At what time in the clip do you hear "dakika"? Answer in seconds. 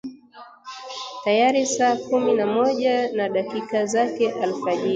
3.29-3.85